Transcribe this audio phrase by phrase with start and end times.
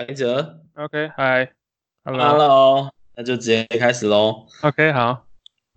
[0.00, 4.46] 怀哲，OK，Hi，Hello，那就直接开始喽。
[4.62, 5.26] OK，好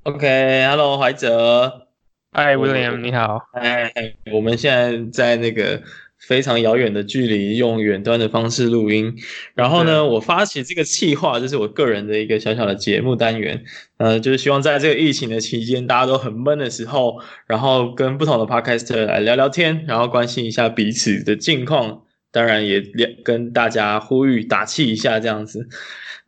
[0.03, 1.89] ，OK，Hello，怀哲
[2.31, 3.41] ，Hi，William，你好。
[3.51, 3.91] 哎，
[4.31, 5.81] 我们现在在那个。
[6.25, 9.13] 非常遥远的距离，用远端的方式录音。
[9.55, 13.62] 然后呢，我发起这个企划，就是我个人的一个小小的节目单元。
[13.98, 22.04] 呃，就是希望在这个疫情的期间，大家都很闷的时候，然后跟不同的 podcaster 来聊聊天，然后关心一下彼此的近况。
[22.34, 22.81] 当然也
[23.23, 25.70] 跟大家呼吁打气一下这样子。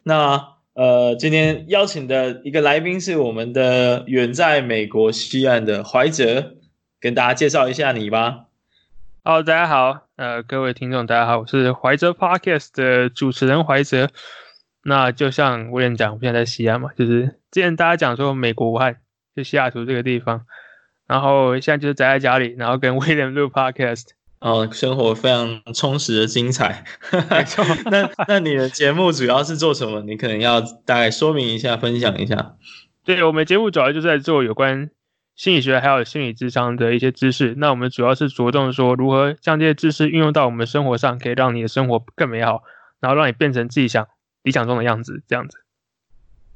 [0.03, 6.57] 那呃，今天邀请的一个来宾是我们的远在美国西岸的怀哲，
[6.99, 8.45] 跟大家介绍一下你吧。
[9.23, 14.09] 好，大家好，呃，各位听众，大家好，我是怀哲 Podcast 的主持人怀哲。
[14.83, 18.97] 那就像威廉讲，我现在在西安嘛，就是之前大家讲说美国武汉，
[19.35, 20.45] 就西雅图这个地方，
[21.07, 26.83] 然后现在就是宅在家里，然后跟 威廉录 Podcast，哦，生活非常充实的精彩。
[27.89, 30.01] 那那你的节目主要是做什么？
[30.01, 32.55] 你可能要大概说明一下，分享一下。
[33.03, 34.89] 对，我们节目主要就是在做有关。
[35.35, 42.63] 心理学还有心理智商的一些知识，那我们主要是着重说如何将这些知识运用到我们生活上，可以让你的生活更美好，
[43.01, 44.07] 然后让你变成自己想
[44.43, 45.57] 理想中的样子，这样子。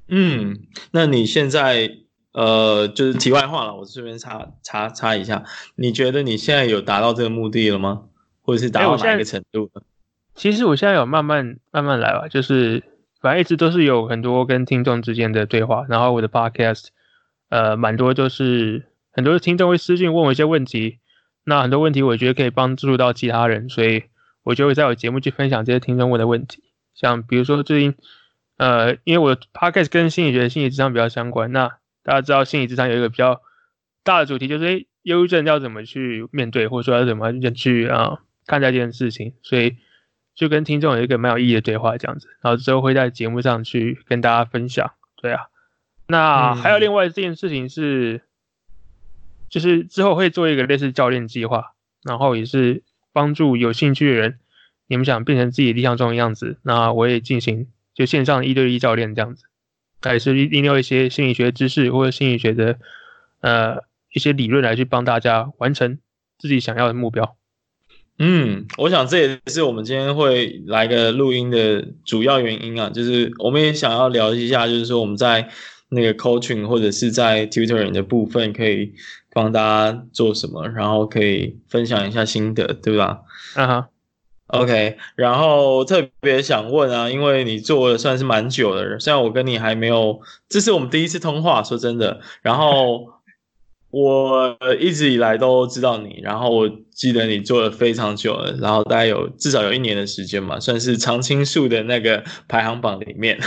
[0.07, 0.59] 嗯，
[0.91, 1.91] 那你现在
[2.31, 5.43] 呃，就是题外话了，我这边插插插一下，
[5.75, 8.03] 你觉得你现在有达到这个目的了吗？
[8.41, 9.69] 或者是达到哪一个程度？
[9.73, 9.81] 欸，
[10.35, 12.83] 其实我现在有慢慢慢慢来吧，就是
[13.19, 16.87] 反正一直都是有很多跟听众之间的对话，然后我的 podcast。
[17.51, 20.99] 呃，蛮多就是很多听众会私信问我一些问题，
[21.45, 24.03] 那很多问题我觉得可以帮助到其他人，所以
[24.43, 26.61] 我就会在我节目去分享这些听众问的问题。
[26.93, 27.95] 像比如说最近，
[28.57, 31.77] 呃，因为我的 podcast 跟心理学、心理智商比较相关，那
[32.09, 33.39] 大家知道心理咨商有一个比较
[34.03, 39.77] 大的主题，就是诶，忧郁症要怎么去面对，或者说要怎么去啊看待这件事情，所以
[40.33, 45.49] 就跟听众有一个蛮有意义的对话这样子，然后之后会在节目上去跟大家分享，对啊。
[46.07, 48.21] 那还有另外一件事情是，嗯、
[49.51, 52.81] 就是之后会做一个类似教练计划，然后也是
[53.13, 54.39] 帮助有兴趣的人，
[54.87, 59.45] 你们想变成自己理想中的样子，那我也进行就线上一对一教练这样子，
[60.03, 62.77] 那也是利用一些心理学知识或者心理学的
[63.41, 63.77] 呃
[64.13, 65.97] 一些理论来去帮大家完成
[66.37, 67.35] 自己想要的目标。
[68.17, 75.49] 嗯，我想这也是我们今天会来个录音的主要原因啊，就是我们也想要聊一下，就是说我们在。
[75.91, 78.93] 那个 coaching 或者是在 tutoring 的部分，可以
[79.33, 79.59] 帮大
[79.91, 80.67] 家做什么？
[80.67, 83.21] 然后可以分享一下心得，对吧？
[83.55, 83.89] 啊哈
[84.49, 84.97] ，OK。
[85.15, 92.19] 然后特别想问啊，因为你做了算是蛮久的人，虽然我跟你还没有，这是我们第一次通话，说真的。
[92.41, 93.18] 然后。
[93.91, 103.39] 我一直以来都知道你，然后我记得你做了非常久了，然后大概有至少有一年的时间嘛，算是常青树的那个排行榜里面。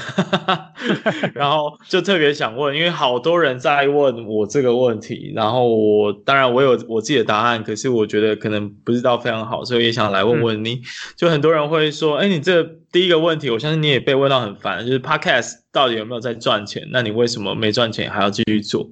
[1.35, 10.75] 然后就特别想问，因为好多人在问我这个问题，然后我当然我有我自己的答案，可是我觉得可能不知道非常好，所以也想来问问你。
[10.75, 10.83] 嗯、
[11.17, 16.89] 就很多人会说，哎，你这第一个问题，我相信你也被问到很烦，就是 Podcast 到底有没有在赚钱？
[16.91, 18.91] 那你为什么没赚钱还要继续做？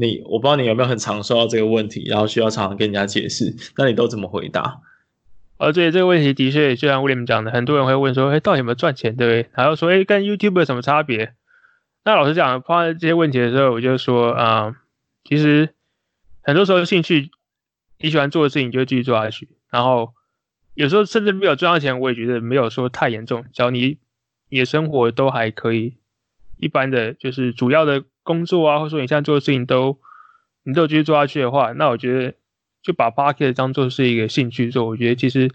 [0.00, 4.80] 你我不知道你有没有很常收到这个问题，然后需要常常跟人家解释，那你都怎么回答？
[5.58, 9.50] 呃，对，这个问题的确就像威廉讲的，很多人会问说，哎，到底有没有赚钱，对不对？
[9.52, 11.34] 还有说，哎，跟 YouTube 有什么差别？
[12.02, 14.74] 那老实讲，碰到这些问题的时候，我就说，啊、
[15.22, 15.68] 其实
[16.42, 17.30] 很多时候兴趣
[17.98, 19.50] 你喜欢做的事情，你就继续做下去。
[19.70, 20.14] 然后
[20.72, 23.98] 有时候甚至没有赚到钱，我也觉得没有说太严重，只要你
[24.48, 25.98] 你的生活都还可以，
[26.56, 28.04] 一般的就是主要的。
[28.30, 29.98] 工作啊，或者说你现在做的事情都，
[30.62, 32.34] 你都继续做下去的话，那我觉得
[32.80, 35.50] 就把 Podcast 当做是一个兴趣做，我觉得其实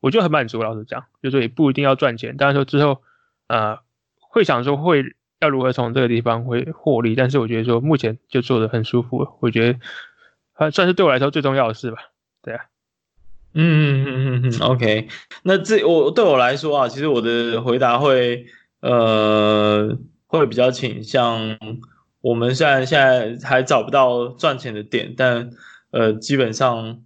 [0.00, 0.60] 我就很满足。
[0.60, 3.00] 老实讲，就是也不一定要赚钱，当然说之后
[3.46, 3.78] 呃
[4.18, 5.04] 会想说会
[5.40, 9.78] 要如何从这个地方会获利，但是我觉得说目前就做得很舒服，我觉得
[10.52, 11.98] 还算是对我来说最重要的事吧。
[12.42, 12.64] 对啊，
[13.54, 15.08] 嗯嗯嗯嗯嗯，OK，
[15.44, 18.46] 那这我对我来说啊，其实我的回答会
[18.80, 19.96] 呃
[20.26, 21.56] 会比较倾向。
[22.26, 25.48] 我们虽然现在还找不到赚钱的点，但
[25.92, 26.98] 呃，基本上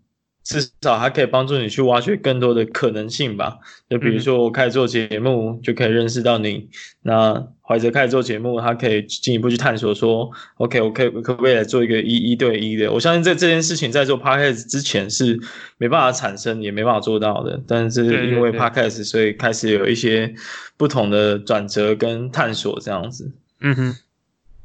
[0.42, 3.58] 至少还可以帮助你去挖掘更多的可能性吧。
[3.90, 6.68] 就比如说，我开始做节目就可以认识到你，嗯、
[7.02, 12.90] 那怀哲开始做节目，他可以进一步去探索说，OK，我可以可不可以来做一个一一对一的？
[12.90, 15.38] 我相信这这件事情在做 Podcast 之前是
[15.76, 17.60] 没办法产生，也没办法做到的。
[17.68, 20.34] 但是因为 Podcast，所以开始有一些
[20.78, 23.30] 不同的转折跟探索这样子。
[23.60, 23.96] 嗯哼。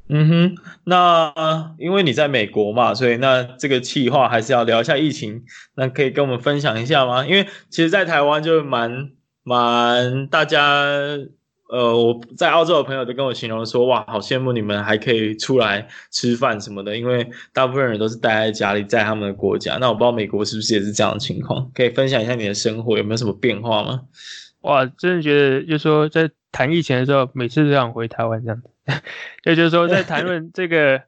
[0.08, 5.44] 嗯哼，那因为你在美国嘛，所以那这个企划还是要聊一下疫情。
[5.76, 7.26] 那可以跟我们分享一下吗？
[7.26, 9.12] 因为其实，在台湾就蛮
[9.44, 10.86] 蛮大家。
[11.68, 19.78] 呃，我在澳洲的朋友都跟我形容说，哇，好羡慕你们还可以出来吃饭什么的，因为大部分人都是待在家里，在他们的国家。
[19.78, 21.68] 那我不知道美国是不是也是这样的情况？
[21.74, 24.02] 可以分享一下你的生活有没有什么变化吗？
[24.62, 28.70] 哇，真的觉得就是说在谈疫情的时候，每次都想回台湾这样子。
[29.46, 31.04] 也就是说，在谈论这个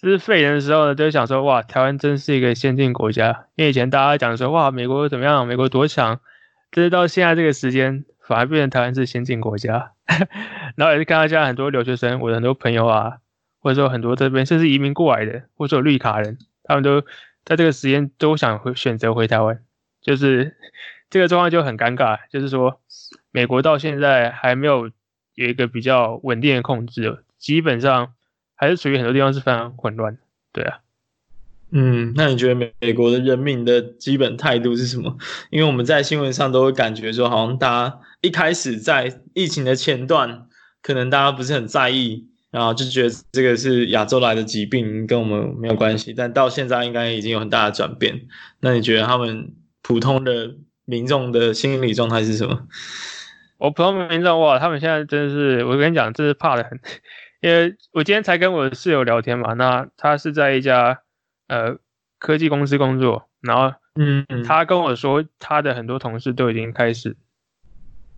[0.00, 3.46] 就是肺炎的时候呢，就想说，哇，台湾真是一个先进国家。
[3.54, 5.46] 因为以前大家讲说，哇，美国怎么样？
[5.46, 6.20] 美国多强？
[6.72, 8.04] 就是到现在这个时间。
[8.26, 9.92] 反而变成台湾是先进国家，
[10.74, 13.18] 然后也是看到现在很多留学生，我的很多朋友啊，
[13.60, 17.02] 或者说很多这边甚至移民过来的，或者说绿卡人，他们都
[17.44, 19.60] 在这个时间都想回选择回台湾，
[20.02, 20.56] 就是
[21.08, 22.80] 这个状况就很尴尬，就是说
[23.30, 24.90] 美国到现在还没有
[25.36, 28.12] 有一个比较稳定的控制，基本上
[28.56, 30.18] 还是属于很多地方是非常混乱，
[30.52, 30.78] 对啊。
[31.70, 35.18] 嗯，那你觉得美美国的人民的基本态度是什么？
[35.50, 40.46] 因为我们在新闻上都会感觉说，好像大家一开始在疫情的前段，
[40.80, 46.14] 可能大家不是很在意，然后就觉得这个是亚洲来的疾病，跟我们没有关系。
[46.14, 48.28] 但到现在应该已经有很大的转变。
[48.60, 49.52] 那你觉得他们
[49.82, 50.54] 普通的
[50.84, 52.68] 民众的心理状态是什么？
[53.58, 56.80] 我普通民众哇，他们现在真的是，我跟你讲，真是怕的很。
[57.40, 61.02] 因为我今天才跟我室友聊天嘛，那他是在一家。
[61.48, 61.78] 呃，
[62.18, 67.16] 科技公司工作，然后，嗯，他跟我说，他的很多同事都已经开始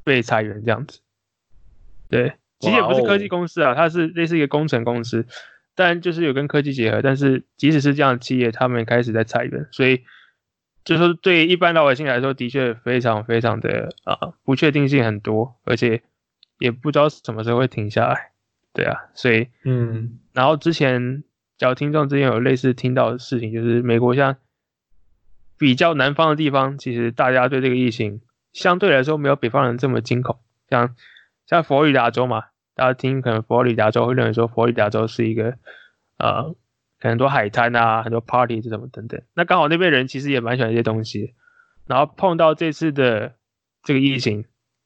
[0.02, 1.00] 被裁员这样子。
[2.08, 5.26] 对，其实也不是科技公司啊，它是类似一个工程公司，
[5.74, 7.02] 但就是有跟科技结合。
[7.02, 10.04] 但是即使是这样的企业，他们也开始在裁员，所以
[10.88, 16.02] 就是说对一般老百姓来说，的确非常非常的啊、呃，不确定性很多，而且
[16.58, 18.32] 也不知道什么时候会停下来。
[18.72, 21.24] 对啊，所以，嗯，然后之前。
[21.58, 24.36] 假如听众之前有类似听到的事情，就是美国像
[25.58, 28.20] 比较南方的地方，其实大家对这个疫情
[28.52, 30.38] 相对来说没有北方人这么惊恐。
[30.70, 30.94] 像
[31.48, 32.44] 像佛罗里达州嘛，
[32.76, 35.58] 大家听可能佛罗里达州会认为说佛罗里达州是一个
[36.18, 36.54] 呃
[36.98, 39.20] 很多海滩啊、很多 party 这种等等。
[39.34, 41.34] 那刚好那边人其实也蛮喜欢这些东西，
[41.86, 43.34] 然后碰到这次的
[43.82, 44.44] 这个疫情，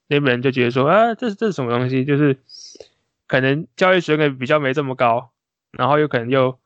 [0.09, 2.05] 那边人就觉得说啊，这是这是什么东西？
[2.05, 2.39] 就是
[3.27, 5.31] 可能教育水准比较没这么高，
[5.71, 6.59] 然后又可能又。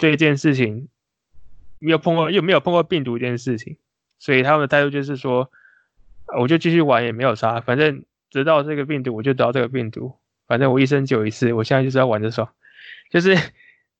[0.00, 0.86] 对一件事情
[1.80, 3.76] 没有碰过，又没有碰过病毒这件事情，
[4.20, 5.50] 所以他们的态度就是说，
[6.38, 10.14] 我就继续玩也没有差，反正得到这个病毒我就得到这个病毒，
[10.46, 12.48] 反正我一生只有一次，我现在就是要玩的爽。
[13.10, 13.36] 就是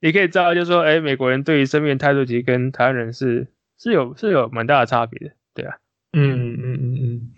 [0.00, 3.48] 你可以知道，就是说，哎，美国人对于生命的态度其实跟台湾人是
[3.78, 5.76] 是有是有蛮大的差别的，对啊，
[6.12, 7.30] 嗯嗯嗯嗯。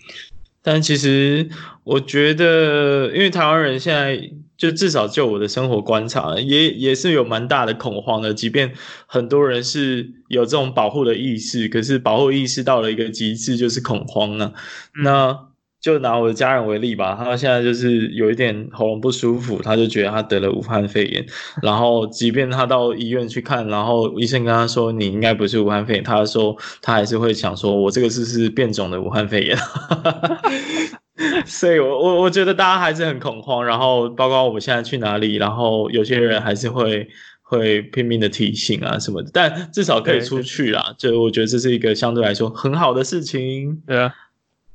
[0.62, 1.48] 但其实
[1.84, 4.30] 我觉得，因为台湾人现在。
[4.60, 8.34] 就至少就我的生活观察，也也是有蛮大的恐慌的。
[8.34, 8.70] 即便
[9.06, 14.52] 很多人是有这种保护的意识，可是保护意识到了一个极致，就是恐慌了。
[14.94, 15.02] 嗯。
[15.02, 15.49] 那
[15.80, 21.24] 就拿我的家人为例吧，他现在就是有一点喉咙不舒服，他就觉得他得了武汉肺炎。
[21.62, 29.56] 然后，即便他到医院去看，然后医生跟他说你应该不是武汉肺炎，他说他还是会想说，我这个是是变种的武汉肺炎。
[31.46, 37.08] 所以我，我我我觉得大家还是很恐慌，然后包括我们现在去哪里，然后有些人还是会
[37.42, 40.94] 会拼命的提醒啊什么的，但至少可以出去啦。
[40.98, 43.82] 就我觉得这是一个相对来说很好的事情。
[43.86, 44.14] 对啊，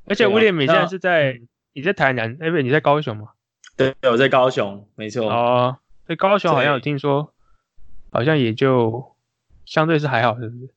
[0.07, 1.41] 而且威廉你现在是在
[1.73, 3.29] 你在台南，哎不，你在高雄吗？
[3.77, 5.29] 对，我在高雄，没错。
[5.29, 7.33] 哦，在高雄好像有听说，
[8.11, 9.15] 好像也就
[9.65, 10.69] 相对是还好，是不是？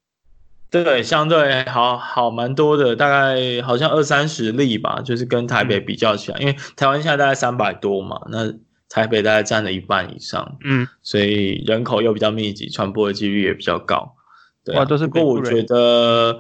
[0.71, 8.53] 对，相对好好蛮多的，大概好像二三十例吧，就是跟台北比较起来，嗯、因为台湾现在大概三百多嘛，那
[8.89, 14.15] 台北大概占了一半以上，嗯，所以人口又比较密集，传播的几率也比较高。
[14.65, 15.07] 对、啊，都是。
[15.07, 16.39] 不过我觉得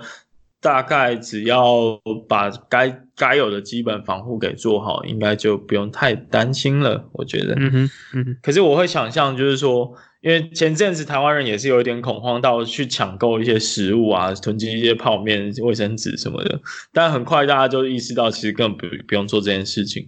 [0.60, 7.08] 大概只要把该该有的基本防护给做好，应该就不用太担心了。
[7.12, 8.36] 我觉得，嗯哼，嗯哼。
[8.42, 9.94] 可是我会想象，就是说。
[10.20, 16.60] 因为前阵子台湾人也是有一点恐慌，到去抢购一些食物啊，囤积一些泡面、卫生纸什么的。
[16.92, 20.04] 但很快大家就意识到，其实根本不不用做这件事情。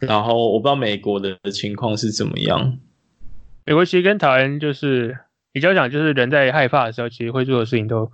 [0.00, 2.76] 然后我不知道美国的情况是怎么样。
[3.64, 5.16] 美国其实跟台湾就是
[5.52, 8.10] 比较讲，就是人在害怕的时候，其实会做的事情都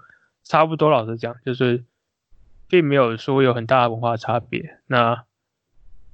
[0.48, 0.90] 差不多。
[0.90, 1.84] 老实讲，就是
[2.68, 4.78] 并没有说有很大的文化差别。
[4.86, 5.24] 那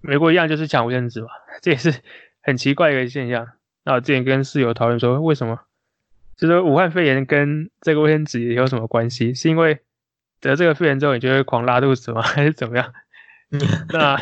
[0.01, 1.29] 美国一样就是抢卫生纸嘛，
[1.63, 2.03] 这也是
[2.43, 3.53] 很奇怪的一个现象。
[3.85, 5.61] 那我之前跟室友讨论说，为什么？
[6.37, 9.33] 就是武汉肺炎跟这个卫生纸有什么关系？
[9.33, 9.81] 是因为
[10.41, 12.21] 得这个肺炎之后，你就会狂拉肚子吗？
[12.27, 12.93] 还是怎么样？
[13.91, 14.21] 那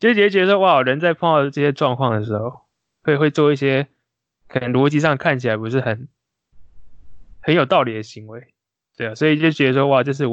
[0.00, 2.62] 就觉得觉得说，哇，人在碰到这些状况的时候，
[3.02, 3.86] 会会做一些
[4.48, 6.08] 可能逻辑上看起来不是很
[7.40, 8.54] 很有道理的行为，
[8.96, 10.24] 对啊，所以就觉得说，哇，这是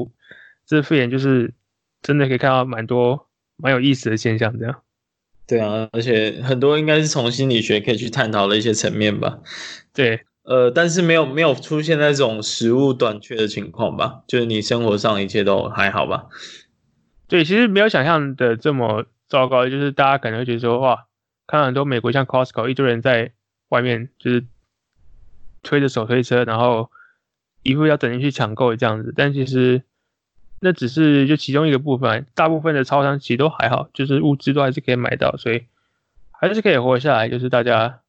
[0.65, 1.53] 这是肺炎，就是
[2.01, 3.27] 真的可以看到蛮多
[3.57, 4.81] 蛮有意思的现象，这样。
[5.45, 9.39] 对啊，而且很多应该是从心理学可以去探讨的一些层面吧。
[9.93, 14.23] 对，呃，但是没有没有出现那种食物短缺的情况吧？
[14.25, 16.27] 就是你生活上一切都还好吧？
[17.27, 21.07] 对，其实没有想象的这么糟糕，就是大家可能会觉得说，哇，
[21.45, 23.33] 看到很多美国像 Costco 一堆人在
[23.67, 24.45] 外面就是
[25.61, 26.89] 推着手推车，然后
[27.63, 29.81] 一副要等人去抢购这样子，但其实。
[30.65, 35.65] 那只是就其中一个部分，大部分的超商其实都还好，就是物资都还是可以买到，所以
[36.31, 37.99] 还是可以活下来，就是大家。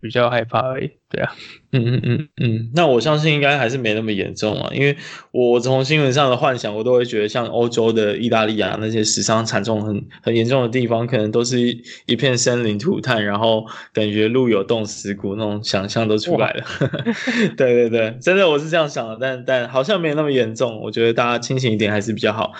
[0.00, 1.32] 比较害怕而已，对啊，
[1.72, 4.96] 嗯嗯嗯嗯，那我相信应该还是没那么严重啊，因为
[5.30, 11.58] 我从新闻上的幻想，我都会觉得像欧洲的意大利啊那些死伤惨重很很严重的地方，可能都是
[12.06, 16.64] 一片生灵涂炭，然后感觉路有冻死骨那种想象都出来了。
[17.58, 22.52] 对对对，真的我是这样想的，但但好像没有那么严重，我觉得大家清醒一点还是比较好。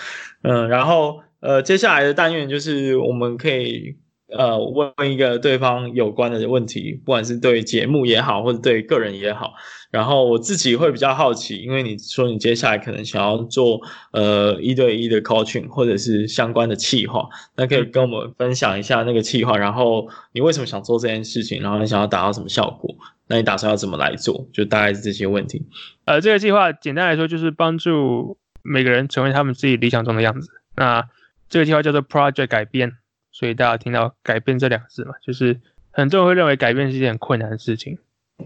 [0.43, 3.97] 嗯，然后呃，接下来的但愿就是我们可以。
[4.37, 9.53] 呃，问一个对方有关的问题，不管是对节目也好，或者对个人也好。
[9.91, 13.81] 然后我自己会比较好奇，因为你说你接下来可能想要做
[14.13, 22.95] 呃一对一的 coaching，或者是相关的企划，那可以跟我们分享一下那个企划，然后你为什么想做这件事情，然后你想要达到什么效果？
[23.27, 24.47] 那你打算要怎么来做？
[24.53, 25.65] 就大概是这些问题。
[26.05, 30.49] 呃，这个计划简单来说就是帮助每个人成为他们自己理想中的样子。
[30.77, 31.03] 那
[31.49, 32.93] 这个计划叫做 Project 改变。
[33.31, 37.97] 所以大家听到“改变”这两个字嘛，就是很多人会认为改变是一件很困难的事情，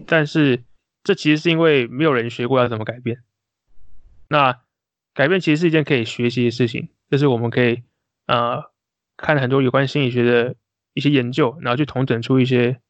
[0.06, 0.62] 但是
[1.02, 3.22] 这其实是因为没有人学过要怎么改变。
[4.28, 4.60] 那
[5.12, 7.82] 改变其实是一件可以学习的事情，就是我们可以
[8.26, 8.70] 呃
[9.16, 10.54] 看很多有关心理学的
[10.94, 12.80] 一些研究，然后去统整出一些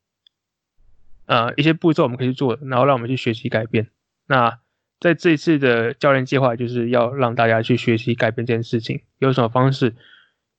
[1.26, 3.88] 呃一些步骤我们可以去做，然后让我们去学习改变。
[4.26, 4.58] 那
[5.00, 9.94] 在这一次的教练计划，就是要让大家去学习改变这件事情，有什么方式？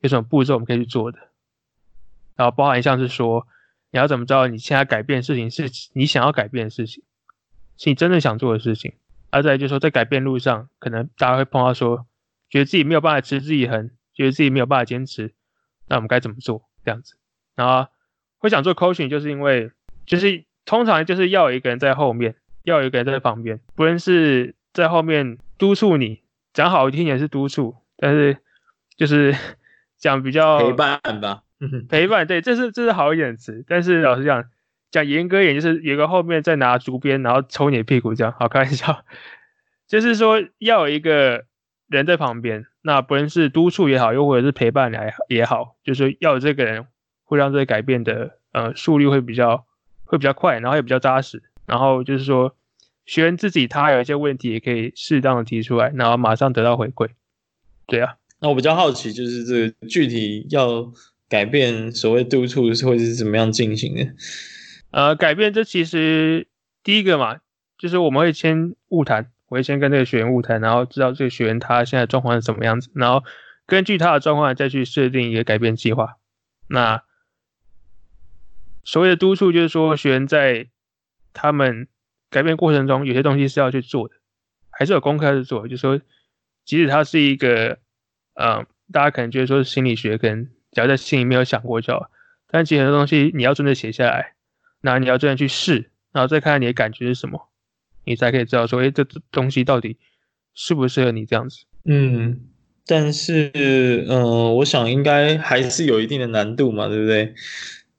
[0.01, 1.17] 有什么步骤我们可以去做的？
[2.37, 3.45] 然后包含像是说，
[3.91, 7.03] 你要怎么知道你现在改变事情是你想要改变的事情，
[7.77, 8.93] 是你真正想做的事情？
[9.31, 12.05] 而再就是说，在改变路上，可能大家会碰到说，
[12.49, 15.33] 觉得自己没有办法持之以恒，觉得自己没有办法坚持，
[15.87, 16.69] 那我们该怎么做？
[16.85, 17.15] 这样子，
[17.55, 17.89] 然后
[18.37, 19.71] 会想做 coaching，就是因为
[20.05, 26.21] 就是通常就是要有一个人在后面，要有一个人在旁边，不论是在后面督促你，
[26.53, 28.37] 讲好听点是督促，但是
[28.95, 29.35] 就是。
[29.99, 31.41] 讲比较陪伴吧，
[31.89, 33.63] 陪伴对，这是这是好一点词。
[33.67, 34.45] 但是老实讲，
[34.91, 39.03] 讲严格一点，就是有个后面再拿竹鞭，然后抽你的屁股，这样好开玩笑。
[39.87, 41.45] 就是说要有一个
[41.87, 46.85] 人在旁边，那不论是督促也好，又或者是陪伴来也好，就是要有这个人
[47.23, 49.65] 会让这个改变的呃速率会比较
[50.03, 51.41] 会比较快，然后也比较扎实。
[51.65, 52.55] 然后就是说
[53.05, 57.09] 学员自己他有一些问题也可以适当的提出来，然后马上得到回馈。
[57.85, 58.15] 对啊。
[58.39, 60.91] 那我比较好奇，就是这个具体要
[61.29, 64.13] 改变所谓督促是会是怎么样进行的？
[64.91, 66.47] 呃，改变这其实
[66.83, 67.39] 第一个嘛，
[67.77, 73.23] 就是我们会先晤谈，我会先跟这个学员晤谈，然后知道这个学员他现在状况是什么样子，然后
[73.65, 76.15] 根据他的状况再去设定一个改变计划。
[76.69, 77.03] 那
[78.83, 80.67] 所谓的督促，就是说学员在
[81.33, 81.87] 他们
[82.29, 84.15] 改变过程中，有些东西是要去做的，
[84.69, 85.99] 还是有功课去做，就是说
[86.63, 87.79] 即使他是一个。
[88.39, 92.09] 嗯，大家可能觉得说是心理学，跟能只要在心里没有想过就好。
[92.49, 94.33] 但其实很多东西你要真的写下来，
[94.81, 97.49] 那你要真的去试，然后再看看你的感觉是什么，
[98.05, 99.97] 你才可以知道说，哎，这东西到底
[100.53, 101.65] 适不适合你这样子。
[101.83, 102.39] 嗯，
[102.85, 107.33] 但是，嗯，我想应该还是有一定的难度嘛，对不对？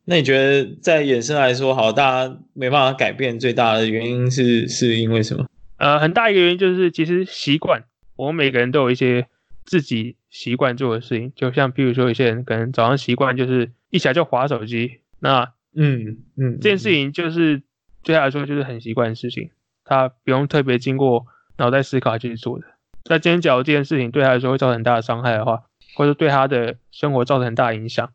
[0.06, 5.46] 那你觉得在衍生来说，好，大家没办法改变，最大的原因是是因为什么？
[5.76, 7.84] 呃，很大一个原因就是其实习惯，
[8.16, 9.26] 我们每个人都有一些。
[9.68, 17.60] 自己习惯做的事情，就像比如说，有些人可能早上习惯就是一起来就划手机，那嗯嗯，这件事情就是
[18.02, 19.50] 对他来说就是很习惯的事情，
[19.84, 21.26] 他不用特别经过
[21.58, 22.64] 脑袋思考去做的。
[23.10, 25.64] 那今天假如这件事情对他来说会造成很大的伤害的话，
[25.96, 28.10] 或者对他的生活造成很大的影响，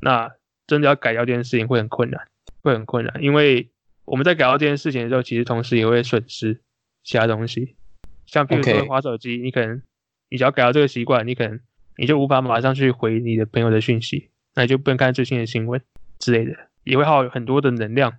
[0.00, 0.30] 那
[0.66, 2.26] 真的要改掉这件事情会很困难，
[2.62, 3.68] 会很困难，因为
[4.06, 6.62] 我们在改掉这件事情的时候，其实同时也会损失
[7.04, 7.76] 其他东西，
[8.24, 9.82] 像比如说划手机，你可能。
[10.28, 11.60] 你只要改掉这个习惯，你可能
[11.96, 15.80] 你就无法马上去回你的朋友的讯息，那你就不能看最新的新闻
[16.18, 18.12] 之类的，也会耗很多的能量。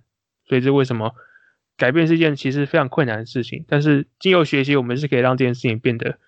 [0.48, 1.14] 所以这为什么
[1.76, 3.64] 改变是一件其实非常困难的事情？
[3.68, 6.18] 但是经由学习，我们是可以让这件事情变得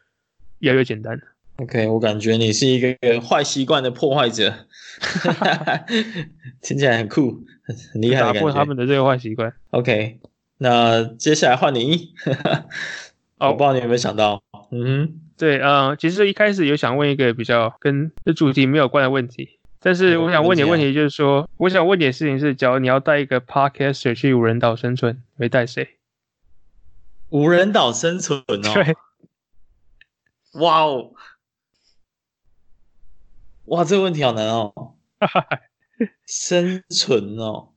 [0.58, 1.24] 越来越简单的。
[1.56, 4.66] OK，我感觉你是一个坏习惯的破坏者，
[6.62, 7.42] 听起来很酷，
[7.92, 8.20] 很厉害。
[8.20, 9.52] 打破他们的这个坏习惯。
[9.70, 10.18] OK，
[10.58, 12.14] 那接下来换你。
[13.40, 15.20] 哦，我不知道你有没有想到，嗯哼。
[15.40, 25.96] 对，嗯，其实一开始有想问一个比较跟这主题没有关的问题，但是我想问你的问题就是说，我想问你的事情是，假如你要带一个 podcaster 去无人岛生存，你会带谁？
[27.30, 28.94] 无人岛生存哦， 对，
[30.60, 31.14] 哇哦，
[33.64, 34.96] 哇，这个问题好难哦，
[36.26, 37.70] 生存哦，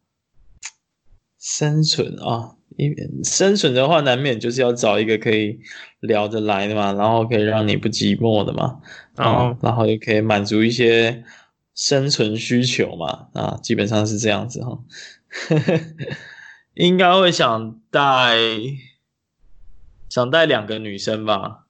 [1.40, 5.60] 生存啊，因生存的话，难免就是要找一个可以
[6.02, 8.80] 聊得来的嘛，然后可以让你不寂寞的嘛，
[9.16, 11.24] 啊、哦，然后又可以满足一些
[11.76, 14.80] 生存需求嘛，啊，基本上是这样子哈，
[16.76, 18.38] 应该会想带。
[20.10, 21.66] 想带两个女生吧？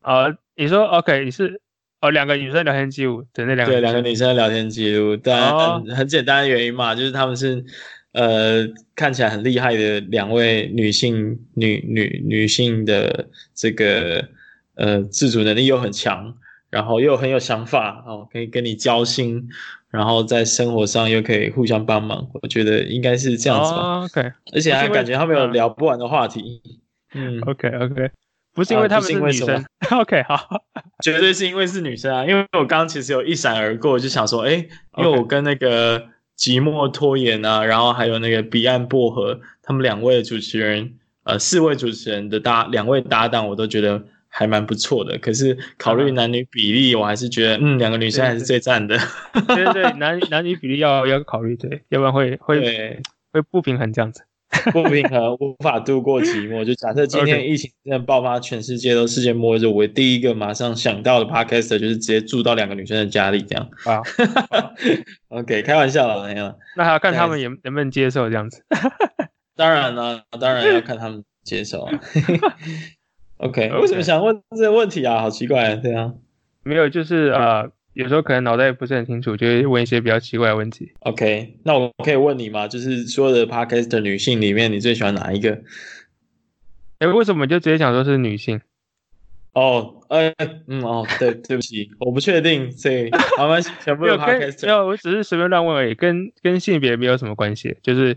[0.00, 1.24] 啊、呃，你说 OK？
[1.24, 1.60] 你是
[2.00, 3.74] 哦，两个女生聊天记录对那两个？
[3.74, 7.64] 对，两个女生的聊天记录，但很很简单的原因嘛，就是他们是
[8.12, 14.28] 呃看起来很厉害的两位女性女女女性的这个
[14.74, 16.34] 呃自主能力又很强，
[16.70, 19.48] 然后又很有想法哦，可以跟你交心，
[19.90, 23.76] 然后在生活上又可以互相帮忙，我觉得应该是这样子吧。
[23.78, 26.62] 哦、OK，而且还感觉他们有聊不完的话题。
[27.14, 28.10] 嗯，OK OK，
[28.54, 29.64] 不是因为他们是女生、啊、，
[30.00, 30.64] OK 好，
[31.04, 36.02] 绝对是因为是女生啊，因为我刚刚其实有一闪而过，就想说，哎、欸，因为我跟那个
[36.42, 45.16] 寂寞拖延啊，然后还有那个彼岸薄荷，他们两位主持人，呃，四位主持人的搭两位搭档，我都觉得还蛮不错的。
[45.18, 48.98] 可是考虑男女比例，我还是觉得，嗯，两个女生还是最赞的。
[49.46, 53.00] 对对对， 男男女比例要要考虑，对，要不然会会
[53.32, 54.24] 会不平衡这样子。
[54.72, 56.64] 不平衡， 无法度过寂寞。
[56.64, 63.68] 就假设今天疫情真的爆发，全世界都世界末日，我第一个马上想到的 Podcaster 就是直接住到两个女生的家里这样。
[63.84, 64.00] 啊，
[65.28, 66.54] OK，开玩笑了，没有。
[66.76, 68.62] 那还要看他们能能不能接受这样子。
[69.56, 71.88] 当然了，当然要看他们接受。
[73.38, 73.80] OK，, okay.
[73.80, 75.20] 为什么想问这个问题啊？
[75.20, 76.12] 好奇怪，对啊，
[76.62, 77.70] 没有，就是呃。
[77.94, 80.92] 有时候可能脑袋不是很清楚，就会问一些比较奇怪的问题。
[81.00, 82.66] OK，那我可以问你吗？
[82.66, 85.50] 就是所有的 Podcast 的女性里面，你最喜欢哪一个？
[87.00, 88.60] 哎、欸，为什么就直接讲说是女性？
[89.52, 90.32] 哦，呃，
[90.68, 93.60] 嗯，哦，对，对不起，我不确定，所以 好吗？
[93.60, 97.76] 全部有 Podcast 没有，我只是随便乱问而已，跟跟性别没有什么关系。
[97.82, 98.16] 就是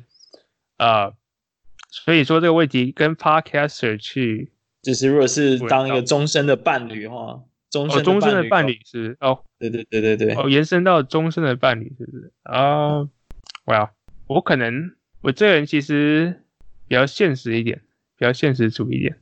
[0.77, 1.13] 啊、呃，
[1.89, 7.41] 所以说这个问题跟 Podcaster 去，就是如果是当一个终身的伴侣的话。
[7.71, 9.37] 终身终身的伴侣，是哦，
[9.69, 12.99] 对对对对对，哦，延伸到终身的伴侣是不是啊？
[12.99, 13.07] 哇、oh,
[13.65, 13.89] well，
[14.27, 16.43] 我可能我这个人其实
[16.87, 17.81] 比较现实一点，
[18.17, 19.17] 比较现实主义一点，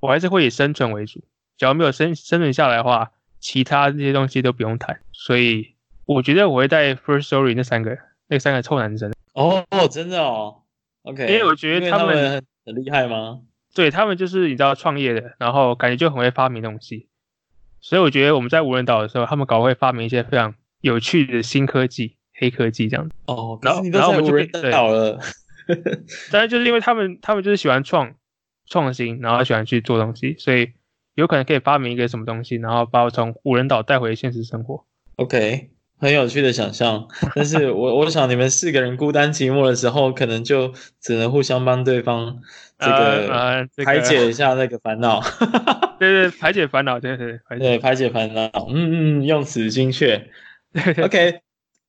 [0.00, 1.22] 我还是会以生存为主。
[1.56, 5.00] 只要没有生生存下来的话，其他这些东西都不用谈。
[5.12, 9.12] 所以我觉得我会带 First Story 那三个那三个臭男生。
[9.34, 10.62] 哦哦，真的哦
[11.02, 13.40] ，OK，因为我觉得他们很厉害吗？
[13.74, 17.08] 对，他们就是你知道创业的，然后感觉就很会发明东西。
[17.80, 23.14] 所以我觉得我们在无人岛的时候，他们搞会发明一些非常有趣的新科技、黑科技这样子。
[23.26, 25.18] 哦，然后然后我们就被登岛了。
[26.32, 28.14] 但是就是因为他们，他们就是喜欢创
[28.66, 30.72] 创新，然后喜欢去做东西，所以
[31.14, 34.84] 有可能可以发明一个什么东西，然后把我从无人岛带回现实生活。
[35.16, 37.06] OK，很有趣的想象。
[37.34, 42.38] 但是我我想你们四个人孤单寂寞的时候，可能就只能互相帮对方
[42.78, 45.20] 这个排解一下那个烦恼。
[45.98, 50.28] 对对，排解烦恼，对对对，排解烦恼，嗯嗯，用词精确。
[51.02, 51.40] OK，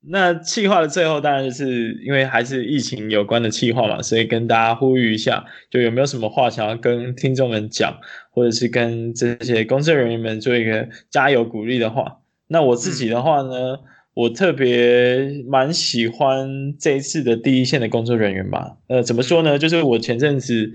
[0.07, 7.99] 那企划的最后当然就是因为还是疫情有关的企划嘛，所以跟大家呼吁一下，就有没有什么话想要跟听众们讲，
[8.31, 12.21] 或者是跟这些工作人员们做一个加油鼓励的话。
[12.47, 13.79] 那我自己的话呢，嗯、
[14.19, 18.75] 我特别蛮喜欢这一次的第一线的工作人员吧。
[18.88, 19.58] 呃，怎么说呢？
[19.58, 20.71] 就是我前阵子，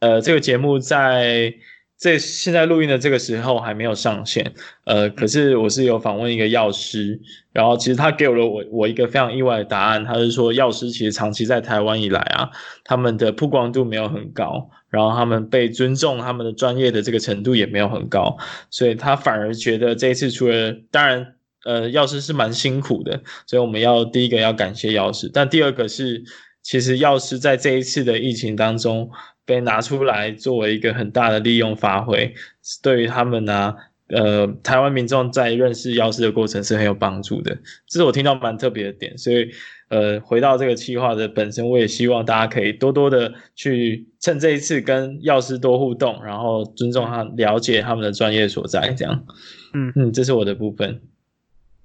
[0.00, 1.54] 呃，这个节目在。
[2.00, 4.52] 这现在录音的这个时候还没有上线，
[4.84, 7.20] 呃，可是我是有访问一个药师，
[7.52, 12.50] 然后其实他给了我我一个非常意外的答案，他是说药师其实长期在台湾以来啊，
[12.84, 18.36] 他们的曝光度没有很高，然后他们被尊重，他们的专业的这个程度也没有很高，
[18.70, 21.34] 所以他反而觉得这一次除了当然，
[21.68, 26.24] 呃，药师是蛮辛苦的，所以我们要第一个要感谢药师，但第二个是
[26.62, 29.10] 其实药师在这一次的疫情当中。
[29.48, 32.34] 被拿出来作为一个很大的利用发挥，
[32.82, 33.74] 对于他们呢、啊，
[34.08, 37.56] 呃，台湾民众在认识药师的过程是很有帮助的，
[37.88, 39.16] 这是我听到蛮特别的点。
[39.16, 39.48] 所以，
[39.88, 49.24] 呃，回到这个企划的本身，我也希望大家可以多多的去趁这一次跟药师多互动，然后尊重他，了解他们的专业所在，这样。
[49.72, 51.00] 嗯嗯，这是我的部分。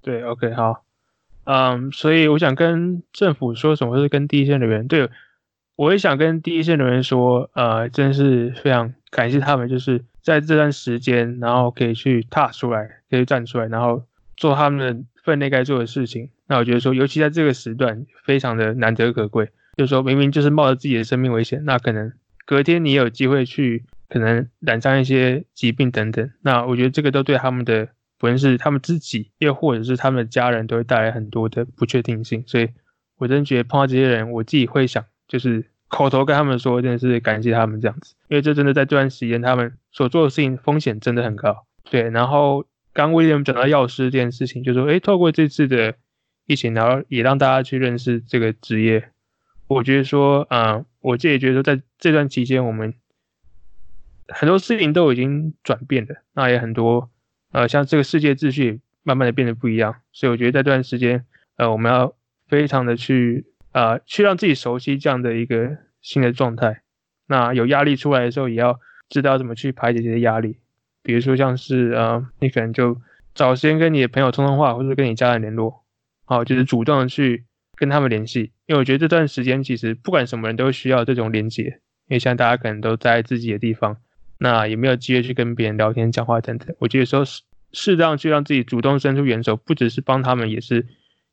[0.03, 0.83] 对，OK，好。
[1.45, 5.09] 嗯，所以我想跟政府说什么，是跟第一线的人对。
[5.75, 14.03] 我也想跟第一线的人说，呃，真是非常感谢他们，就是在这段时间，然后可以去踏出来，可以站出来，然后
[14.37, 16.29] 做他们的分内该做的事情。
[16.47, 19.49] 那我觉得说，尤其在这个时段，非常的难得可贵。
[19.75, 22.13] 就是说明明就是冒着自己的生命危险，那可能
[22.45, 26.29] 隔天你也有机会去，可能染上一些疾病等等。
[26.41, 32.43] 那我觉得这个都对他们的，不论是他们自己，又或者是他们的家人，都会带来很多的不确定性。
[32.47, 32.69] 所以，
[33.17, 41.65] 我真的觉得碰到这些人，我自己会想，就是口头跟他们说，真的是感谢他们这样子，因为这真的在这段时间，他们所做的事情风险真的很高。
[41.89, 45.95] 对，然后刚威廉讲到药师这件事情，就是说，诶，透过这次的
[46.45, 49.09] 疫情，然后也让大家去认识这个职业。
[49.67, 52.93] 我觉得说，啊、呃，我自己觉得，在这段期间，我们
[54.27, 57.09] 很多事情都已经转变了，那也很多，
[57.53, 62.13] 呃，像这个世界秩序慢慢的变得不一样，所以我觉得在这段时间，呃，我们要
[62.49, 66.81] 非常的去，啊、呃，去让自己熟悉这样的一个新的状态。
[67.27, 70.57] 那有压力出来的时候，也要知道怎么去排解这些压力。
[71.01, 72.99] 比如说像是，呃，你可能就
[73.33, 75.85] 找时间跟你的朋友通通话，或者跟你家人联络，
[76.25, 77.45] 好，就是主动的去。
[77.75, 81.63] 跟他们联系，因为我觉得这段时间其实不管什么人都需要这种连接，
[82.07, 83.97] 因为像大家可能都在自己的地方，
[84.37, 86.75] 那也没有机会去跟别人聊天、讲话等等。
[86.79, 87.41] 我觉得说适
[87.71, 90.85] 适当去让自己主动伸出援手，不只是帮他们，也是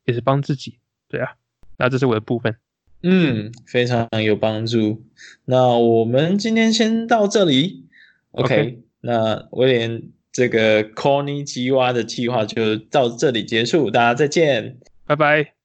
[0.05, 0.79] 也是帮自己。
[1.09, 1.33] 对啊，
[1.77, 2.57] 那这是我的部分。
[3.03, 5.05] 嗯，非常有帮助。
[5.45, 7.87] 那我们今天先到这里。
[8.33, 8.79] OK，, okay.
[9.01, 15.55] 那威廉这个 Konichiwa 的计划就到这里结束，大家再见，拜拜。